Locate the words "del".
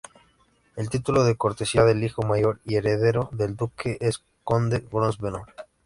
1.83-2.03, 3.33-3.55